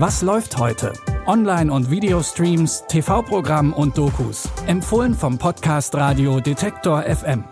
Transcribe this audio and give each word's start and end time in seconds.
Was 0.00 0.22
läuft 0.22 0.56
heute? 0.58 0.92
Online- 1.26 1.72
und 1.72 1.90
Videostreams, 1.90 2.84
TV-Programm 2.86 3.72
und 3.72 3.98
Dokus. 3.98 4.48
Empfohlen 4.68 5.12
vom 5.12 5.38
Podcast 5.38 5.92
Radio 5.96 6.38
Detektor 6.38 7.02
FM. 7.02 7.42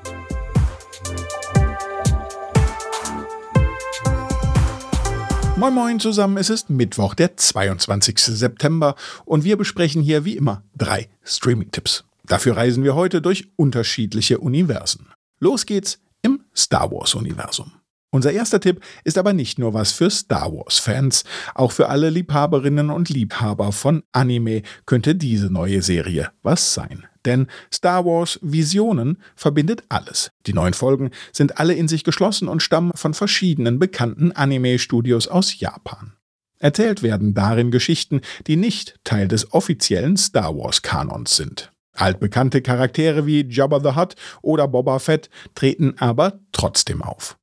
Moin 5.57 5.75
Moin 5.75 5.99
zusammen, 5.99 6.37
es 6.37 6.49
ist 6.49 6.71
Mittwoch, 6.71 7.15
der 7.15 7.37
22. 7.37 8.17
September 8.17 8.95
und 9.25 9.43
wir 9.43 9.57
besprechen 9.57 10.01
hier 10.01 10.25
wie 10.25 10.37
immer 10.37 10.63
drei 10.77 11.09
Streaming-Tipps. 11.25 12.05
Dafür 12.23 12.57
reisen 12.57 12.85
wir 12.85 12.95
heute 12.95 13.21
durch 13.21 13.51
unterschiedliche 13.57 14.39
Universen. 14.39 15.09
Los 15.41 15.67
geht's 15.67 15.99
im 16.23 16.45
Star 16.55 16.93
Wars-Universum. 16.93 17.73
Unser 18.17 18.33
erster 18.33 18.61
Tipp 18.61 18.81
ist 19.05 19.19
aber 19.19 19.35
nicht 19.35 19.59
nur 19.59 19.75
was 19.75 19.93
für 19.93 20.09
Star 20.09 20.51
Wars-Fans. 20.51 21.25
Auch 21.55 21.71
für 21.71 21.91
alle 21.91 22.09
Liebhaberinnen 22.09 22.89
und 22.89 23.11
Liebhaber 23.11 23.73
von 23.73 24.05
Anime 24.13 24.63
könnte 24.87 25.15
diese 25.15 25.53
neue 25.53 25.83
Serie 25.83 26.31
was 26.43 26.73
sein. 26.73 27.05
Denn 27.27 27.47
Star 27.71 28.07
Wars 28.07 28.39
Visionen 28.41 29.19
verbindet 29.35 29.83
alles. 29.91 30.31
Die 30.47 30.55
neuen 30.55 30.73
Folgen 30.73 31.11
sind 31.31 31.61
alle 31.61 31.75
in 31.75 31.89
sich 31.89 32.05
geschlossen 32.05 32.49
und 32.49 32.63
stammen 32.63 32.93
von 32.95 33.13
verschiedenen 33.13 33.79
bekannten 33.79 34.33
Anime-Studios 34.33 35.29
aus 35.29 35.61
Japan. 35.61 36.15
Erzählt 36.59 37.03
werden 37.03 37.35
darin 37.35 37.71
Geschichten, 37.71 38.23
die 38.47 38.57
nicht 38.57 38.99
Teil 39.05 39.29
des 39.29 39.53
offiziellen 39.53 40.17
Star 40.17 40.57
Wars-Kanons 40.57 41.37
sind. 41.37 41.71
Altbekannte 41.93 42.63
Charaktere 42.63 43.27
wie 43.27 43.47
Jabba 43.47 43.81
the 43.81 43.95
Hutt 43.95 44.15
oder 44.41 44.69
Boba 44.69 45.01
Fett 45.01 45.29
treten 45.55 45.97
aber 45.99 46.41
trotzdem 46.53 47.03
auf. 47.03 47.37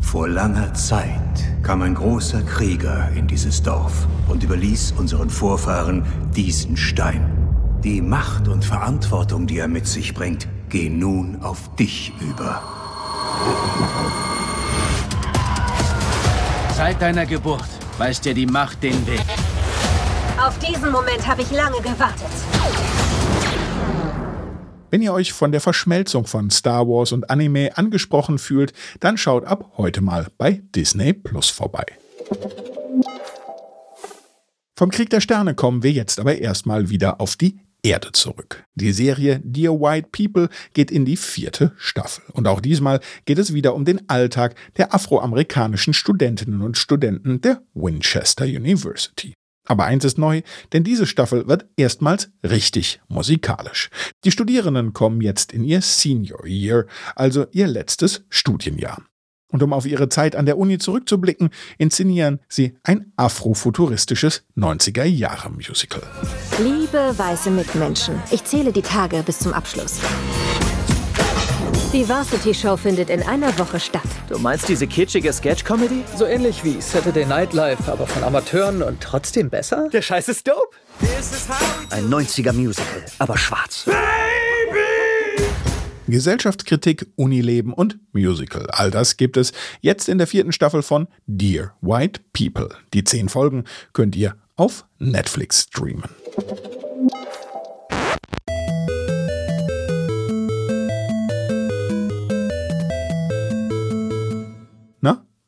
Vor 0.00 0.28
langer 0.28 0.72
Zeit 0.74 1.12
kam 1.62 1.82
ein 1.82 1.94
großer 1.94 2.42
Krieger 2.42 3.10
in 3.14 3.26
dieses 3.26 3.62
Dorf 3.62 4.06
und 4.28 4.42
überließ 4.42 4.92
unseren 4.96 5.28
Vorfahren 5.28 6.04
diesen 6.34 6.76
Stein. 6.76 7.30
Die 7.84 8.00
Macht 8.00 8.48
und 8.48 8.64
Verantwortung, 8.64 9.46
die 9.46 9.58
er 9.58 9.68
mit 9.68 9.86
sich 9.86 10.14
bringt, 10.14 10.48
gehen 10.68 10.98
nun 10.98 11.42
auf 11.42 11.74
dich 11.76 12.12
über. 12.20 12.62
Seit 16.76 17.00
deiner 17.02 17.26
Geburt 17.26 17.68
weist 17.98 18.24
dir 18.24 18.34
die 18.34 18.46
Macht 18.46 18.82
den 18.82 19.06
Weg. 19.06 19.24
Auf 20.40 20.58
diesen 20.58 20.90
Moment 20.90 21.26
habe 21.26 21.42
ich 21.42 21.50
lange 21.50 21.80
gewartet. 21.82 22.26
Wenn 24.90 25.02
ihr 25.02 25.12
euch 25.12 25.32
von 25.32 25.52
der 25.52 25.60
Verschmelzung 25.60 26.26
von 26.26 26.50
Star 26.50 26.88
Wars 26.88 27.12
und 27.12 27.28
Anime 27.30 27.76
angesprochen 27.76 28.38
fühlt, 28.38 28.72
dann 29.00 29.18
schaut 29.18 29.44
ab 29.44 29.72
heute 29.76 30.00
mal 30.00 30.28
bei 30.38 30.62
Disney 30.74 31.12
Plus 31.12 31.50
vorbei. 31.50 31.84
Vom 34.76 34.90
Krieg 34.90 35.10
der 35.10 35.20
Sterne 35.20 35.54
kommen 35.54 35.82
wir 35.82 35.92
jetzt 35.92 36.20
aber 36.20 36.38
erstmal 36.38 36.88
wieder 36.88 37.20
auf 37.20 37.36
die 37.36 37.58
Erde 37.82 38.12
zurück. 38.12 38.64
Die 38.74 38.92
Serie 38.92 39.40
Dear 39.44 39.74
White 39.74 40.08
People 40.10 40.48
geht 40.72 40.90
in 40.90 41.04
die 41.04 41.16
vierte 41.16 41.72
Staffel. 41.76 42.24
Und 42.32 42.48
auch 42.48 42.60
diesmal 42.60 43.00
geht 43.24 43.38
es 43.38 43.54
wieder 43.54 43.74
um 43.74 43.84
den 43.84 44.08
Alltag 44.08 44.54
der 44.76 44.94
afroamerikanischen 44.94 45.94
Studentinnen 45.94 46.62
und 46.62 46.76
Studenten 46.76 47.40
der 47.40 47.62
Winchester 47.74 48.44
University. 48.44 49.34
Aber 49.68 49.84
eins 49.84 50.04
ist 50.04 50.18
neu, 50.18 50.42
denn 50.72 50.82
diese 50.82 51.06
Staffel 51.06 51.46
wird 51.46 51.66
erstmals 51.76 52.30
richtig 52.42 53.00
musikalisch. 53.06 53.90
Die 54.24 54.32
Studierenden 54.32 54.94
kommen 54.94 55.20
jetzt 55.20 55.52
in 55.52 55.62
ihr 55.62 55.82
Senior 55.82 56.44
Year, 56.46 56.86
also 57.14 57.46
ihr 57.52 57.66
letztes 57.66 58.24
Studienjahr. 58.30 59.02
Und 59.50 59.62
um 59.62 59.72
auf 59.72 59.86
ihre 59.86 60.08
Zeit 60.08 60.36
an 60.36 60.46
der 60.46 60.58
Uni 60.58 60.78
zurückzublicken, 60.78 61.50
inszenieren 61.78 62.40
sie 62.48 62.76
ein 62.82 63.12
afrofuturistisches 63.16 64.42
90er-Jahre-Musical. 64.56 66.02
Liebe 66.58 67.14
weiße 67.16 67.50
Mitmenschen, 67.50 68.20
ich 68.30 68.44
zähle 68.44 68.72
die 68.72 68.82
Tage 68.82 69.22
bis 69.22 69.38
zum 69.38 69.54
Abschluss. 69.54 70.00
Die 71.94 72.06
Varsity 72.06 72.52
Show 72.52 72.76
findet 72.76 73.08
in 73.08 73.22
einer 73.22 73.58
Woche 73.58 73.80
statt. 73.80 74.02
Du 74.28 74.38
meinst 74.38 74.68
diese 74.68 74.86
kitschige 74.86 75.32
Sketch-Comedy? 75.32 76.04
So 76.16 76.26
ähnlich 76.26 76.62
wie 76.62 76.82
Saturday 76.82 77.24
Night 77.24 77.54
Live, 77.54 77.88
aber 77.88 78.06
von 78.06 78.22
Amateuren 78.24 78.82
und 78.82 79.00
trotzdem 79.00 79.48
besser? 79.48 79.88
Der 79.90 80.02
Scheiß 80.02 80.28
ist 80.28 80.46
dope. 80.46 80.76
Ein 81.88 82.10
90er-Musical, 82.10 83.06
aber 83.18 83.38
schwarz. 83.38 83.88
Gesellschaftskritik, 86.06 87.06
Unileben 87.16 87.72
und 87.72 87.98
Musical. 88.12 88.66
All 88.70 88.90
das 88.90 89.16
gibt 89.16 89.38
es 89.38 89.52
jetzt 89.80 90.10
in 90.10 90.18
der 90.18 90.26
vierten 90.26 90.52
Staffel 90.52 90.82
von 90.82 91.08
Dear 91.26 91.74
White 91.80 92.20
People. 92.34 92.68
Die 92.92 93.04
zehn 93.04 93.30
Folgen 93.30 93.64
könnt 93.94 94.14
ihr 94.14 94.36
auf 94.56 94.84
Netflix 94.98 95.62
streamen. 95.62 96.10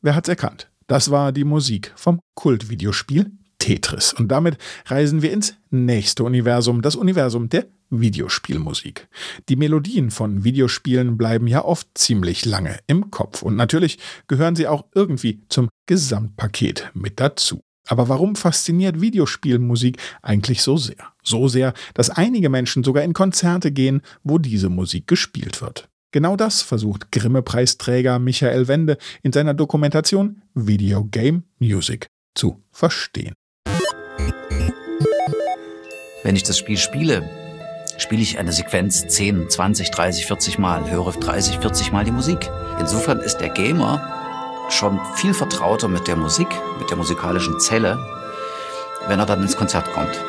Wer 0.01 0.15
hat's 0.15 0.29
erkannt? 0.29 0.69
Das 0.87 1.11
war 1.11 1.31
die 1.31 1.43
Musik 1.43 1.93
vom 1.95 2.19
Kultvideospiel 2.35 3.31
Tetris. 3.61 4.13
Und 4.13 4.29
damit 4.29 4.57
reisen 4.87 5.21
wir 5.21 5.31
ins 5.31 5.55
nächste 5.69 6.23
Universum, 6.23 6.81
das 6.81 6.95
Universum 6.95 7.47
der 7.47 7.67
Videospielmusik. 7.91 9.07
Die 9.49 9.55
Melodien 9.55 10.09
von 10.09 10.43
Videospielen 10.43 11.15
bleiben 11.15 11.47
ja 11.47 11.63
oft 11.63 11.87
ziemlich 11.93 12.45
lange 12.45 12.79
im 12.87 13.11
Kopf 13.11 13.43
und 13.43 13.55
natürlich 13.55 13.99
gehören 14.27 14.55
sie 14.55 14.67
auch 14.67 14.85
irgendwie 14.95 15.41
zum 15.49 15.69
Gesamtpaket 15.85 16.89
mit 16.93 17.19
dazu. 17.19 17.61
Aber 17.87 18.09
warum 18.09 18.35
fasziniert 18.35 19.01
Videospielmusik 19.01 19.97
eigentlich 20.21 20.61
so 20.61 20.77
sehr? 20.77 21.13
So 21.23 21.47
sehr, 21.47 21.73
dass 21.93 22.09
einige 22.09 22.49
Menschen 22.49 22.83
sogar 22.83 23.03
in 23.03 23.13
Konzerte 23.13 23.71
gehen, 23.71 24.01
wo 24.23 24.37
diese 24.37 24.69
Musik 24.69 25.07
gespielt 25.07 25.61
wird. 25.61 25.90
Genau 26.11 26.35
das 26.35 26.61
versucht 26.61 27.13
Grimme-Preisträger 27.13 28.19
Michael 28.19 28.67
Wende 28.67 28.97
in 29.23 29.31
seiner 29.31 29.53
Dokumentation 29.53 30.41
Video 30.53 31.05
Game 31.05 31.43
Music 31.57 32.07
zu 32.35 32.61
verstehen. 32.71 33.33
Wenn 36.23 36.35
ich 36.35 36.43
das 36.43 36.57
Spiel 36.57 36.77
spiele, 36.77 37.29
spiele 37.97 38.21
ich 38.21 38.37
eine 38.37 38.51
Sequenz 38.51 39.07
10, 39.07 39.49
20, 39.49 39.91
30, 39.91 40.25
40 40.25 40.59
Mal, 40.59 40.91
höre 40.91 41.13
30, 41.13 41.59
40 41.59 41.93
Mal 41.93 42.03
die 42.03 42.11
Musik. 42.11 42.49
Insofern 42.77 43.21
ist 43.21 43.37
der 43.37 43.49
Gamer 43.49 44.67
schon 44.69 44.99
viel 45.15 45.33
vertrauter 45.33 45.87
mit 45.87 46.07
der 46.07 46.17
Musik, 46.17 46.49
mit 46.77 46.89
der 46.89 46.97
musikalischen 46.97 47.57
Zelle, 47.61 47.97
wenn 49.07 49.19
er 49.19 49.25
dann 49.25 49.41
ins 49.41 49.55
Konzert 49.55 49.91
kommt. 49.93 50.21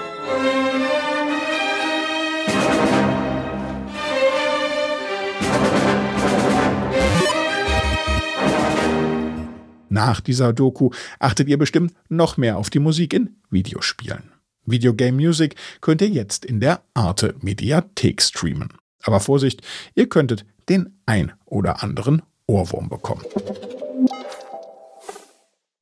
Nach 9.92 10.22
dieser 10.22 10.54
Doku 10.54 10.88
achtet 11.19 11.48
ihr 11.48 11.58
bestimmt 11.58 11.92
noch 12.08 12.38
mehr 12.38 12.56
auf 12.56 12.70
die 12.70 12.78
Musik 12.78 13.12
in 13.12 13.36
Videospielen. 13.50 14.32
Videogame 14.64 15.12
Music 15.12 15.54
könnt 15.82 16.00
ihr 16.00 16.08
jetzt 16.08 16.47
in 16.47 16.60
der 16.60 16.80
Arte 16.94 17.34
Mediathek 17.42 18.22
streamen. 18.22 18.70
Aber 19.03 19.20
Vorsicht, 19.20 19.60
ihr 19.94 20.08
könntet 20.08 20.47
den 20.70 20.98
ein 21.04 21.32
oder 21.44 21.82
anderen 21.82 22.22
Ohrwurm 22.47 22.88
bekommen. 22.88 23.22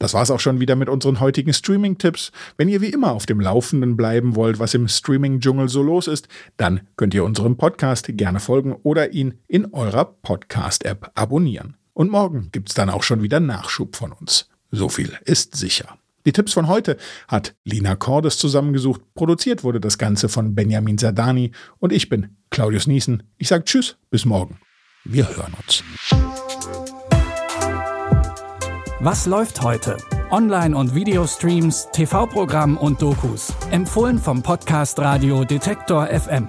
Das 0.00 0.15
war's 0.15 0.32
auch 0.32 0.41
schon 0.41 0.59
wieder 0.59 0.75
mit 0.75 0.88
unseren 0.88 1.21
heutigen 1.21 1.53
Streaming-Tipps. 1.53 2.32
Wenn 2.56 2.69
ihr 2.69 2.81
wie 2.81 2.88
immer 2.88 3.12
auf 3.12 3.27
dem 3.27 3.38
Laufenden 3.38 3.97
bleiben 3.97 4.34
wollt, 4.34 4.59
was 4.59 4.75
im 4.75 4.88
Streaming-Dschungel 4.88 5.69
so 5.69 5.82
los 5.82 6.09
ist, 6.09 6.27
dann 6.56 6.81
könnt 6.97 7.15
ihr 7.15 7.22
unserem 7.22 7.56
Podcast 7.56 8.09
gerne 8.16 8.41
folgen 8.41 8.72
oder 8.82 9.12
ihn 9.12 9.34
in 9.47 9.72
eurer 9.72 10.06
Podcast-App 10.06 11.12
abonnieren. 11.15 11.77
Und 12.00 12.11
morgen 12.11 12.49
gibt's 12.50 12.72
dann 12.72 12.88
auch 12.88 13.03
schon 13.03 13.22
wieder 13.22 13.41
Nachschub 13.41 13.95
von 13.95 14.13
uns. 14.13 14.48
So 14.71 14.89
viel 14.89 15.19
ist 15.27 15.54
sicher. 15.54 15.98
Die 16.24 16.33
Tipps 16.33 16.54
von 16.54 16.66
heute 16.66 16.97
hat 17.28 17.54
Lina 17.63 17.95
Cordes 17.95 18.39
zusammengesucht. 18.39 19.03
Produziert 19.15 19.65
wurde 19.65 19.80
das 19.80 19.98
Ganze 19.98 20.30
von 20.30 20.54
Benjamin 20.54 20.97
Sardani 20.97 21.51
und 21.78 21.92
ich 21.92 22.09
bin 22.09 22.39
Claudius 22.48 22.86
Niesen. 22.86 23.24
Ich 23.36 23.48
sage 23.48 23.65
Tschüss, 23.65 23.98
bis 24.09 24.24
morgen. 24.24 24.59
Wir 25.04 25.28
hören 25.28 25.53
uns. 25.63 25.84
Was 29.01 29.27
läuft 29.27 29.60
heute? 29.60 29.98
Online- 30.30 30.74
und 30.74 30.95
Videostreams, 30.95 31.89
TV-Programm 31.92 32.78
und 32.78 33.03
Dokus. 33.03 33.53
Empfohlen 33.72 34.19
vom 34.19 34.42
Podcast 34.42 34.98
Radio 35.01 35.45
Detektor 35.45 36.07
FM. 36.07 36.48